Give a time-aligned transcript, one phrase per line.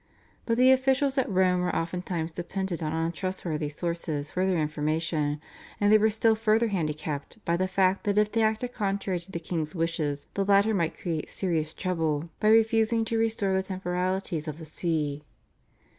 [0.47, 5.39] But the officials at Rome were oftentimes dependent on untrustworthy sources for their information,
[5.79, 9.31] and they were still further handicapped by the fact that if they acted contrary to
[9.31, 14.47] the king's wishes the latter might create serious trouble by refusing to restore the temporalities
[14.47, 15.21] of the See.